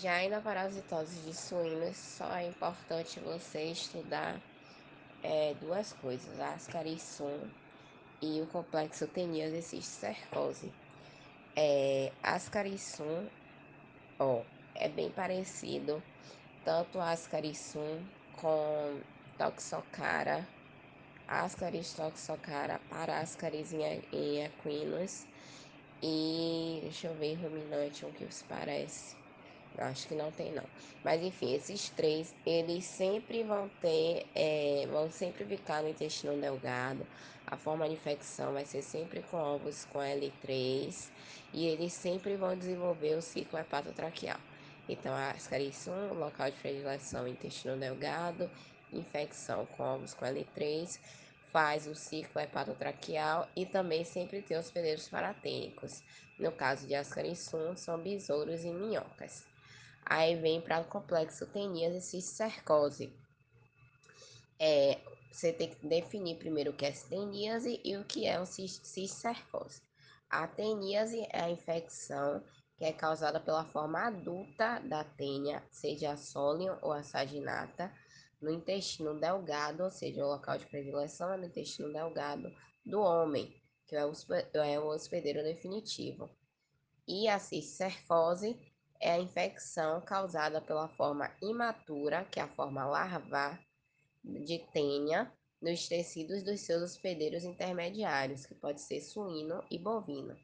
Já 0.00 0.28
na 0.28 0.40
parasitose 0.40 1.20
de 1.22 1.34
suínos, 1.36 1.96
só 1.96 2.32
é 2.36 2.46
importante 2.46 3.18
você 3.18 3.64
estudar 3.64 4.40
é, 5.24 5.54
duas 5.54 5.92
coisas, 5.94 6.38
a 6.38 6.54
e 8.22 8.40
o 8.40 8.46
complexo 8.46 9.08
teníase 9.08 9.60
cisticercose. 9.60 10.70
É, 11.56 12.12
ascarisson, 12.22 13.26
ó, 14.20 14.40
é 14.76 14.88
bem 14.88 15.10
parecido, 15.10 16.00
tanto 16.64 17.00
ascarisson 17.00 17.98
com 18.40 19.00
toxocara, 19.36 20.46
ascaris 21.26 21.92
toxocara, 21.94 22.80
parascaris 22.88 23.72
em 23.72 24.44
equinos 24.44 25.26
e, 26.00 26.78
deixa 26.82 27.08
eu 27.08 27.14
ver, 27.14 27.34
ruminante, 27.42 28.06
o 28.06 28.12
que 28.12 28.32
se 28.32 28.44
parece. 28.44 29.27
Acho 29.80 30.08
que 30.08 30.14
não 30.14 30.30
tem 30.32 30.52
não. 30.52 30.64
Mas 31.04 31.22
enfim, 31.22 31.54
esses 31.54 31.90
três, 31.90 32.34
eles 32.44 32.84
sempre 32.84 33.42
vão 33.42 33.68
ter, 33.80 34.26
é, 34.34 34.86
vão 34.90 35.10
sempre 35.10 35.44
ficar 35.44 35.82
no 35.82 35.88
intestino 35.88 36.40
delgado. 36.40 37.06
A 37.46 37.56
forma 37.56 37.88
de 37.88 37.94
infecção 37.94 38.52
vai 38.52 38.64
ser 38.66 38.82
sempre 38.82 39.22
com 39.22 39.36
ovos 39.38 39.84
com 39.86 40.00
L3 40.00 41.10
e 41.52 41.66
eles 41.66 41.92
sempre 41.94 42.36
vão 42.36 42.56
desenvolver 42.56 43.14
o 43.16 43.22
ciclo 43.22 43.58
hepatotraqueal. 43.58 44.38
Então, 44.88 45.14
a 45.14 45.30
ascarisson, 45.30 46.12
local 46.14 46.50
de 46.50 46.58
predileção 46.58 47.26
intestino 47.28 47.76
delgado, 47.76 48.50
infecção 48.92 49.66
com 49.66 49.82
ovos 49.82 50.14
com 50.14 50.24
L3, 50.26 51.00
faz 51.52 51.86
o 51.86 51.94
ciclo 51.94 52.40
hepatotraqueal 52.40 53.48
e 53.56 53.66
também 53.66 54.04
sempre 54.04 54.42
tem 54.42 54.56
hospedeiros 54.58 55.08
paratênicos. 55.08 56.02
No 56.38 56.52
caso 56.52 56.86
de 56.86 56.94
ascarisson, 56.94 57.76
são 57.76 57.98
besouros 57.98 58.64
e 58.64 58.72
minhocas. 58.72 59.47
Aí 60.10 60.36
vem 60.36 60.58
para 60.58 60.80
o 60.80 60.86
complexo 60.86 61.46
teníase 61.46 61.98
e 61.98 62.00
cisticercose. 62.00 63.12
É, 64.58 64.98
você 65.30 65.52
tem 65.52 65.68
que 65.68 65.86
definir 65.86 66.38
primeiro 66.38 66.70
o 66.70 66.74
que 66.74 66.86
é 66.86 66.92
teníase 66.92 67.78
e 67.84 67.94
o 67.98 68.04
que 68.04 68.26
é 68.26 68.40
o 68.40 68.46
cisticercose. 68.46 69.82
A 70.30 70.48
teníase 70.48 71.20
é 71.30 71.42
a 71.42 71.50
infecção 71.50 72.42
que 72.78 72.86
é 72.86 72.92
causada 72.92 73.38
pela 73.38 73.66
forma 73.66 74.00
adulta 74.06 74.78
da 74.80 75.04
tênia, 75.04 75.62
seja 75.70 76.12
a 76.12 76.16
solium 76.16 76.78
ou 76.80 76.92
a 76.92 77.02
saginata, 77.02 77.92
no 78.40 78.50
intestino 78.50 79.20
delgado, 79.20 79.82
ou 79.82 79.90
seja, 79.90 80.24
o 80.24 80.28
local 80.28 80.56
de 80.56 80.66
predileção 80.66 81.34
é 81.34 81.36
no 81.36 81.46
intestino 81.46 81.92
delgado 81.92 82.50
do 82.86 83.00
homem, 83.00 83.52
que 83.86 83.94
é 83.94 84.06
o 84.06 84.12
é 84.54 84.80
hospedeiro 84.80 85.42
definitivo. 85.42 86.30
E 87.06 87.28
a 87.28 87.38
cisticercose 87.38 88.56
é 89.00 89.12
a 89.12 89.18
infecção 89.18 90.00
causada 90.00 90.60
pela 90.60 90.88
forma 90.88 91.30
imatura, 91.40 92.24
que 92.24 92.40
é 92.40 92.42
a 92.42 92.48
forma 92.48 92.84
larvar 92.84 93.60
de 94.24 94.58
tênia, 94.72 95.32
nos 95.60 95.88
tecidos 95.88 96.42
dos 96.42 96.60
seus 96.60 96.82
hospedeiros 96.82 97.44
intermediários, 97.44 98.46
que 98.46 98.54
pode 98.54 98.80
ser 98.80 99.00
suíno 99.00 99.62
e 99.70 99.78
bovino. 99.78 100.36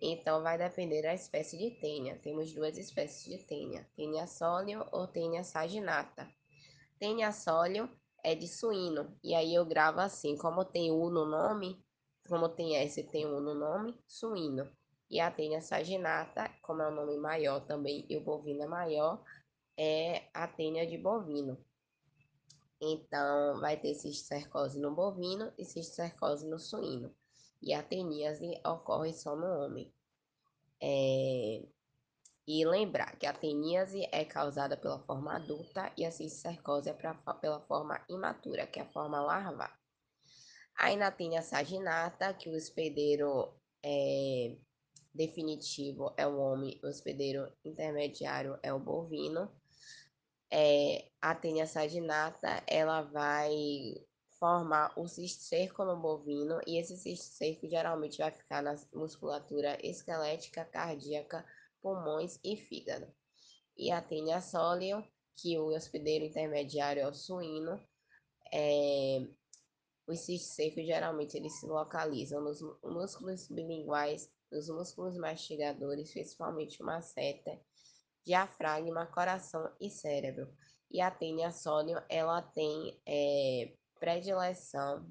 Então, 0.00 0.42
vai 0.42 0.56
depender 0.56 1.02
da 1.02 1.12
espécie 1.12 1.58
de 1.58 1.72
tênia. 1.72 2.18
Temos 2.22 2.52
duas 2.52 2.78
espécies 2.78 3.24
de 3.24 3.44
tênia, 3.44 3.86
tênia 3.94 4.26
sólio 4.26 4.86
ou 4.92 5.06
tênia 5.06 5.44
saginata. 5.44 6.28
Tênia 6.98 7.32
sólio 7.32 7.88
é 8.22 8.34
de 8.34 8.46
suíno, 8.46 9.16
e 9.22 9.34
aí 9.34 9.54
eu 9.54 9.64
gravo 9.64 10.00
assim, 10.00 10.36
como 10.36 10.64
tem 10.64 10.90
U 10.90 11.10
no 11.10 11.24
nome, 11.24 11.82
como 12.28 12.48
tem 12.48 12.76
S 12.76 13.00
e 13.00 13.04
tem 13.04 13.26
U 13.26 13.40
no 13.40 13.54
nome, 13.54 13.98
suíno. 14.06 14.70
E 15.10 15.18
a 15.18 15.30
tênia 15.30 15.60
saginata, 15.60 16.48
como 16.62 16.82
é 16.82 16.88
o 16.88 16.94
nome 16.94 17.16
maior 17.18 17.60
também, 17.66 18.06
e 18.08 18.16
o 18.16 18.20
bovino 18.20 18.62
é 18.62 18.66
maior, 18.66 19.24
é 19.76 20.28
a 20.32 20.46
tênia 20.46 20.86
de 20.86 20.96
bovino. 20.96 21.58
Então, 22.80 23.60
vai 23.60 23.76
ter 23.76 23.94
cisticercose 23.94 24.78
no 24.78 24.94
bovino 24.94 25.52
e 25.58 25.64
cisticercose 25.64 26.46
no 26.48 26.58
suíno. 26.58 27.14
E 27.60 27.74
a 27.74 27.82
teníase 27.82 28.58
ocorre 28.64 29.12
só 29.12 29.34
no 29.34 29.46
homem. 29.46 29.92
É... 30.80 31.62
E 32.46 32.64
lembrar 32.64 33.16
que 33.16 33.26
a 33.26 33.32
teníase 33.32 34.08
é 34.10 34.24
causada 34.24 34.76
pela 34.76 34.98
forma 35.00 35.36
adulta 35.36 35.92
e 35.96 36.04
a 36.04 36.10
cisticercose 36.10 36.88
é 36.88 36.94
pra, 36.94 37.14
pela 37.14 37.60
forma 37.60 38.00
imatura, 38.08 38.66
que 38.66 38.78
é 38.78 38.82
a 38.82 38.92
forma 38.92 39.20
larvar. 39.20 39.78
Aí 40.78 40.96
na 40.96 41.10
tênia 41.10 41.42
saginata, 41.42 42.32
que 42.32 42.48
o 42.48 42.56
hospedeiro 42.56 43.52
é, 43.84 44.56
definitivo 45.14 46.12
é 46.16 46.26
o 46.26 46.38
homem, 46.38 46.80
o 46.82 46.88
hospedeiro 46.88 47.52
intermediário 47.64 48.58
é 48.62 48.72
o 48.72 48.78
bovino. 48.78 49.50
É, 50.52 51.10
a 51.20 51.34
tênia 51.34 51.66
saginata, 51.66 52.62
ela 52.66 53.02
vai 53.02 53.94
formar 54.38 54.92
o 54.96 55.06
cisticerco 55.06 55.84
no 55.84 56.00
bovino 56.00 56.58
e 56.66 56.78
esse 56.78 56.96
cisticerco 56.96 57.68
geralmente 57.68 58.18
vai 58.18 58.30
ficar 58.30 58.62
na 58.62 58.74
musculatura 58.92 59.78
esquelética, 59.86 60.64
cardíaca, 60.64 61.44
pulmões 61.82 62.40
e 62.42 62.56
fígado. 62.56 63.06
E 63.76 63.90
a 63.90 64.00
tênia 64.00 64.40
solium, 64.40 65.04
que 65.36 65.58
o 65.58 65.68
hospedeiro 65.68 66.24
intermediário 66.24 67.02
é 67.02 67.08
o 67.08 67.14
suíno, 67.14 67.80
é, 68.52 69.26
os 70.06 70.20
cistos 70.20 70.74
geralmente 70.74 71.36
eles 71.36 71.60
se 71.60 71.66
localizam 71.66 72.42
nos 72.42 72.60
músculos 72.82 73.46
bilinguais, 73.48 74.28
nos 74.50 74.68
músculos 74.68 75.16
mastigadores, 75.16 76.12
principalmente 76.12 76.82
masseter, 76.82 77.60
diafragma, 78.24 79.06
coração 79.06 79.70
e 79.80 79.90
cérebro. 79.90 80.52
E 80.90 81.00
a 81.00 81.10
tênia 81.10 81.52
sódio, 81.52 82.02
ela 82.08 82.42
tem 82.42 83.00
é, 83.06 83.72
predileção 83.98 85.08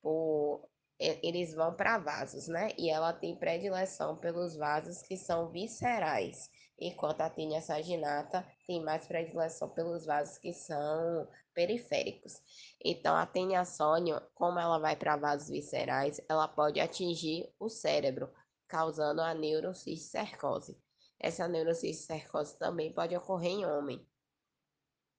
por 0.00 0.68
eles 0.98 1.54
vão 1.54 1.74
para 1.74 1.98
vasos, 1.98 2.48
né? 2.48 2.70
E 2.78 2.88
ela 2.88 3.12
tem 3.12 3.36
predileção 3.36 4.16
pelos 4.16 4.56
vasos 4.56 5.02
que 5.02 5.16
são 5.16 5.50
viscerais, 5.50 6.48
enquanto 6.78 7.20
a 7.20 7.30
tênia 7.30 7.60
saginata 7.60 8.46
tem 8.66 8.82
mais 8.82 9.06
predileção 9.06 9.68
pelos 9.68 10.06
vasos 10.06 10.38
que 10.38 10.54
são 10.54 11.28
periféricos. 11.54 12.40
Então, 12.82 13.14
a 13.14 13.26
tênia 13.26 13.64
sônia, 13.64 14.20
como 14.34 14.58
ela 14.58 14.78
vai 14.78 14.96
para 14.96 15.16
vasos 15.16 15.48
viscerais, 15.48 16.20
ela 16.28 16.48
pode 16.48 16.80
atingir 16.80 17.52
o 17.58 17.68
cérebro, 17.68 18.30
causando 18.68 19.20
a 19.20 19.34
neurocisticercose. 19.34 20.78
Essa 21.18 21.48
neurocisticercose 21.48 22.58
também 22.58 22.92
pode 22.92 23.16
ocorrer 23.16 23.52
em 23.52 23.66
homem, 23.66 24.06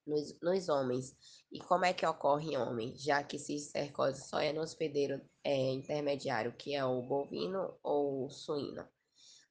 nos, 0.06 0.40
nos 0.42 0.70
homens. 0.70 1.16
E 1.52 1.60
como 1.60 1.86
é 1.86 1.94
que 1.94 2.06
ocorre 2.06 2.54
em 2.54 2.58
homem? 2.58 2.96
Já 2.96 3.24
que 3.24 3.38
cisticercose 3.38 4.28
só 4.28 4.40
é 4.40 4.54
no 4.54 4.62
hospedeiro 4.62 5.22
é, 5.44 5.72
intermediário, 5.72 6.54
que 6.54 6.74
é 6.74 6.86
o 6.86 7.02
bovino 7.02 7.78
ou 7.84 8.26
o 8.26 8.30
suíno. 8.30 8.88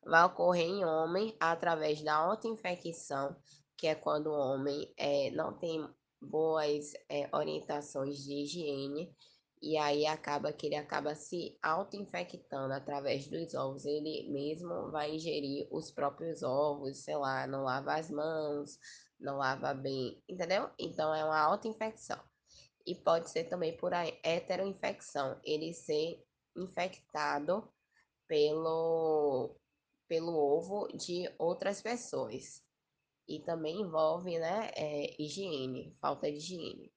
Vai 0.04 0.24
ocorrer 0.24 0.66
em 0.66 0.84
homem 0.84 1.36
através 1.40 2.02
da 2.02 2.14
autoinfecção, 2.14 3.36
que 3.76 3.86
é 3.86 3.94
quando 3.94 4.28
o 4.28 4.38
homem 4.38 4.92
é, 4.96 5.30
não 5.32 5.52
tem 5.52 5.86
boas 6.20 6.92
é, 7.08 7.28
orientações 7.32 8.24
de 8.24 8.32
higiene 8.42 9.14
e 9.66 9.76
aí 9.76 10.06
acaba 10.06 10.52
que 10.52 10.66
ele 10.66 10.76
acaba 10.76 11.12
se 11.16 11.58
auto-infectando 11.60 12.72
através 12.72 13.26
dos 13.26 13.52
ovos. 13.52 13.84
Ele 13.84 14.30
mesmo 14.30 14.92
vai 14.92 15.16
ingerir 15.16 15.66
os 15.72 15.90
próprios 15.90 16.44
ovos, 16.44 16.98
sei 16.98 17.16
lá, 17.16 17.48
não 17.48 17.64
lava 17.64 17.94
as 17.94 18.08
mãos, 18.08 18.78
não 19.18 19.38
lava 19.38 19.74
bem, 19.74 20.22
entendeu? 20.28 20.70
Então 20.78 21.12
é 21.12 21.24
uma 21.24 21.40
auto-infecção. 21.40 22.22
E 22.86 22.94
pode 22.94 23.28
ser 23.28 23.48
também 23.48 23.76
por 23.76 23.92
heteroinfecção, 23.92 25.40
ele 25.42 25.74
ser 25.74 26.24
infectado 26.56 27.68
pelo, 28.28 29.56
pelo 30.06 30.32
ovo 30.32 30.86
de 30.96 31.28
outras 31.40 31.82
pessoas. 31.82 32.62
E 33.26 33.40
também 33.40 33.80
envolve, 33.80 34.38
né, 34.38 34.70
é, 34.76 35.20
higiene, 35.20 35.92
falta 36.00 36.30
de 36.30 36.38
higiene. 36.38 36.95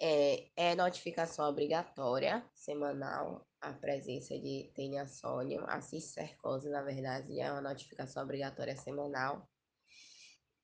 É, 0.00 0.46
é 0.56 0.74
notificação 0.74 1.46
obrigatória 1.48 2.42
semanal 2.54 3.46
a 3.60 3.72
presença 3.74 4.38
de 4.38 4.70
tênia 4.74 5.06
sólium, 5.06 5.64
a 5.66 5.80
cisticercose, 5.80 6.70
na 6.70 6.82
verdade, 6.82 7.38
é 7.38 7.52
uma 7.52 7.60
notificação 7.60 8.22
obrigatória 8.22 8.74
semanal. 8.76 9.46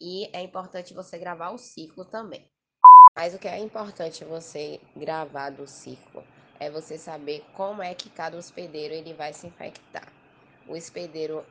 E 0.00 0.30
é 0.34 0.42
importante 0.42 0.94
você 0.94 1.18
gravar 1.18 1.50
o 1.50 1.58
ciclo 1.58 2.04
também. 2.04 2.50
Mas 3.14 3.34
o 3.34 3.38
que 3.38 3.48
é 3.48 3.58
importante 3.58 4.24
você 4.24 4.80
gravar 4.94 5.50
do 5.50 5.66
ciclo 5.66 6.24
é 6.58 6.70
você 6.70 6.96
saber 6.96 7.44
como 7.54 7.82
é 7.82 7.94
que 7.94 8.10
cada 8.10 8.36
hospedeiro 8.36 8.94
ele 8.94 9.12
vai 9.12 9.32
se 9.32 9.46
infectar. 9.46 10.10
O 10.68 10.74
hospedeiro 10.74 11.44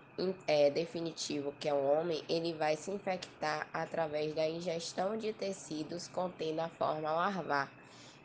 é, 0.45 0.69
definitivo, 0.69 1.53
que 1.57 1.69
é 1.69 1.73
o 1.73 1.83
homem, 1.85 2.21
ele 2.27 2.53
vai 2.53 2.75
se 2.75 2.91
infectar 2.91 3.65
através 3.71 4.33
da 4.35 4.47
ingestão 4.47 5.17
de 5.17 5.31
tecidos 5.31 6.09
contendo 6.09 6.59
a 6.59 6.67
forma 6.67 7.11
larvar, 7.11 7.71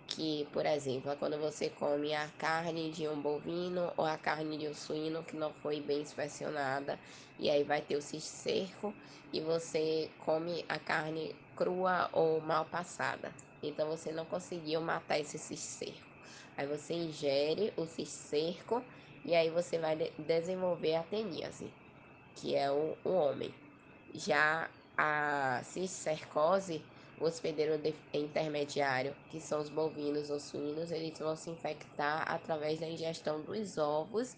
que, 0.09 0.49
por 0.53 0.67
exemplo, 0.67 1.13
é 1.13 1.15
quando 1.15 1.39
você 1.39 1.71
come 1.71 2.13
a 2.13 2.27
carne 2.39 2.91
de 2.91 3.07
um 3.07 3.21
bovino 3.21 3.93
ou 3.97 4.05
a 4.05 4.19
carne 4.19 4.59
de 4.59 4.67
um 4.67 4.75
suíno 4.75 5.23
que 5.23 5.37
não 5.37 5.53
foi 5.53 5.81
bem 5.81 6.01
inspecionada, 6.01 6.99
e 7.39 7.49
aí 7.49 7.63
vai 7.63 7.81
ter 7.81 7.95
o 7.95 8.03
cisterco, 8.03 8.93
e 9.33 9.41
você 9.41 10.11
come 10.25 10.65
a 10.69 10.79
carne 10.79 11.37
crua 11.55 12.11
ou 12.13 12.41
mal 12.41 12.65
passada. 12.65 13.33
Então 13.63 13.89
você 13.89 14.11
não 14.11 14.25
conseguiu 14.25 14.81
matar 14.81 15.21
esse 15.21 15.39
cisterco. 15.39 16.11
Aí 16.57 16.67
você 16.67 16.95
ingere 16.95 17.73
o 17.77 17.87
cisterco 17.87 18.83
e 19.25 19.35
aí 19.35 19.51
você 19.51 19.79
vai 19.79 19.97
desenvolver 20.19 20.97
a 20.97 21.03
teníase, 21.03 21.73
que 22.37 22.55
é 22.55 22.71
o, 22.71 22.97
o 23.05 23.11
homem. 23.11 23.55
Já 24.15 24.71
a 24.97 25.61
cistercose 25.65 26.83
o 27.21 27.27
hospedeiro 27.27 27.79
intermediário, 28.15 29.15
que 29.29 29.41
são 29.41 29.61
os 29.61 29.69
bovinos 29.69 30.31
ou 30.31 30.41
suínos, 30.41 30.91
eles 30.91 31.19
vão 31.19 31.37
se 31.37 31.51
infectar 31.51 32.25
através 32.27 32.81
da 32.81 32.89
ingestão 32.89 33.43
dos 33.43 33.77
ovos 33.77 34.35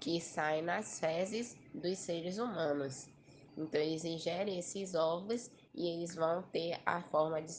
que 0.00 0.20
saem 0.20 0.62
nas 0.62 0.98
fezes 0.98 1.56
dos 1.72 1.96
seres 1.98 2.38
humanos. 2.38 3.08
Então, 3.56 3.80
eles 3.80 4.04
ingerem 4.04 4.58
esses 4.58 4.96
ovos 4.96 5.48
e 5.72 5.86
eles 5.86 6.16
vão 6.16 6.42
ter 6.42 6.80
a 6.84 7.00
forma 7.02 7.40
de 7.40 7.52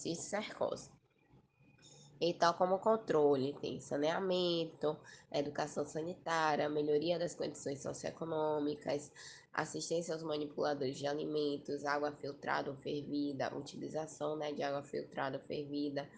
cisticercose. 2.16 2.22
Então, 2.22 2.54
como 2.54 2.80
controle, 2.80 3.54
tem 3.60 3.80
saneamento, 3.80 4.98
educação 5.32 5.86
sanitária, 5.86 6.70
melhoria 6.70 7.20
das 7.20 7.36
condições 7.36 7.82
socioeconômicas, 7.82 9.12
assistência 9.54 10.14
aos 10.14 10.24
manipuladores 10.24 10.98
de 10.98 11.08
alimentos, 11.08 11.86
água 11.86 12.12
filtrada 12.12 12.70
ou 12.72 12.78
fervida, 12.78 13.56
utilização 13.56 14.36
né, 14.36 14.52
de 14.52 14.64
água 14.64 14.84
filtrada 14.84 15.38
ou 15.38 15.44
fervida, 15.44 16.10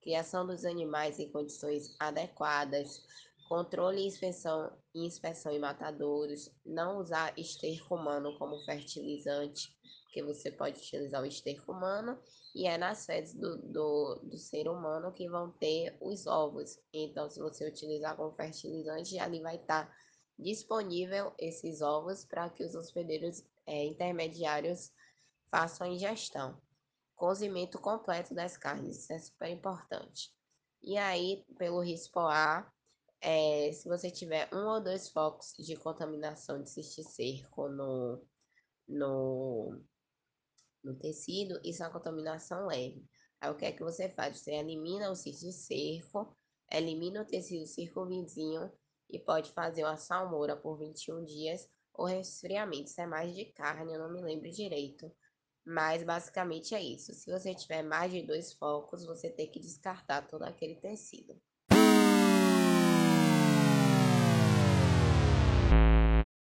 criação 0.00 0.46
dos 0.46 0.64
animais 0.64 1.18
em 1.18 1.28
condições 1.30 1.94
adequadas, 1.98 3.02
controle 3.48 4.00
e 4.02 4.06
inspeção, 4.06 4.70
inspeção 4.94 5.52
em 5.52 5.58
matadouros, 5.58 6.50
não 6.64 6.98
usar 6.98 7.32
esterco 7.38 7.94
humano 7.94 8.36
como 8.38 8.58
fertilizante, 8.64 9.74
porque 10.08 10.22
você 10.22 10.50
pode 10.50 10.78
utilizar 10.78 11.22
o 11.22 11.26
esterco 11.26 11.70
humano 11.70 12.18
e 12.54 12.66
é 12.66 12.78
nas 12.78 13.04
fezes 13.04 13.34
do, 13.34 13.58
do, 13.58 14.14
do 14.24 14.38
ser 14.38 14.66
humano 14.66 15.12
que 15.12 15.28
vão 15.28 15.52
ter 15.52 15.96
os 16.00 16.26
ovos. 16.26 16.80
Então, 16.92 17.28
se 17.28 17.38
você 17.38 17.68
utilizar 17.68 18.16
como 18.16 18.34
fertilizante, 18.34 19.18
ali 19.18 19.40
vai 19.40 19.56
estar 19.56 19.86
tá 19.86 19.96
disponível 20.38 21.34
esses 21.38 21.82
ovos 21.82 22.24
para 22.24 22.48
que 22.48 22.64
os 22.64 22.74
hospedeiros 22.74 23.44
é, 23.66 23.84
intermediários 23.84 24.90
façam 25.50 25.86
a 25.86 25.90
ingestão. 25.90 26.58
Cozimento 27.14 27.78
completo 27.78 28.34
das 28.34 28.56
carnes, 28.56 28.98
isso 28.98 29.12
é 29.12 29.18
super 29.18 29.50
importante. 29.50 30.32
E 30.82 30.96
aí, 30.96 31.44
pelo 31.58 31.80
risco 31.80 32.20
A, 32.20 32.72
é, 33.20 33.70
se 33.72 33.86
você 33.88 34.10
tiver 34.10 34.48
um 34.54 34.68
ou 34.68 34.80
dois 34.80 35.08
focos 35.10 35.52
de 35.58 35.76
contaminação 35.76 36.62
de 36.62 36.70
cisticerco 36.70 37.68
no, 37.68 38.24
no, 38.88 39.82
no 40.82 40.94
tecido, 40.94 41.60
isso 41.64 41.82
é 41.82 41.86
uma 41.86 41.92
contaminação 41.92 42.66
leve. 42.66 43.04
Aí 43.40 43.50
o 43.50 43.56
que 43.56 43.66
é 43.66 43.72
que 43.72 43.82
você 43.82 44.08
faz? 44.08 44.38
Você 44.38 44.52
elimina 44.52 45.10
o 45.10 45.14
cisticerco, 45.14 46.36
elimina 46.70 47.22
o 47.22 47.26
tecido 47.26 47.66
circunvizinho 47.66 48.70
e 49.08 49.18
pode 49.18 49.52
fazer 49.52 49.84
uma 49.84 49.96
salmoura 49.96 50.56
por 50.56 50.78
21 50.78 51.24
dias 51.24 51.68
ou 51.94 52.06
resfriamento. 52.06 52.90
Isso 52.90 53.00
é 53.00 53.06
mais 53.06 53.34
de 53.34 53.46
carne, 53.46 53.94
eu 53.94 53.98
não 53.98 54.12
me 54.12 54.22
lembro 54.22 54.50
direito. 54.50 55.10
Mas 55.64 56.02
basicamente 56.02 56.74
é 56.74 56.82
isso. 56.82 57.12
Se 57.12 57.30
você 57.30 57.54
tiver 57.54 57.82
mais 57.82 58.10
de 58.12 58.22
dois 58.22 58.52
focos, 58.54 59.04
você 59.04 59.30
tem 59.30 59.50
que 59.50 59.60
descartar 59.60 60.26
todo 60.26 60.42
aquele 60.42 60.76
tecido. 60.76 61.40